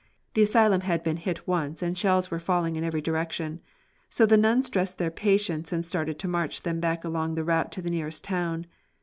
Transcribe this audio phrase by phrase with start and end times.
[0.33, 3.61] The asylum had been hit once and shells were falling in every direction.
[4.09, 7.71] So the nuns dressed their patients and started to march them back along the route
[7.73, 8.65] to the nearest town.